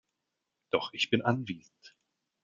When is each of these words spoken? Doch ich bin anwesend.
Doch 0.71 0.93
ich 0.93 1.11
bin 1.11 1.21
anwesend. 1.21 1.95